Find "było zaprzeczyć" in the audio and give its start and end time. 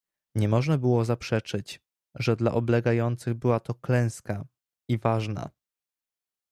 0.77-1.81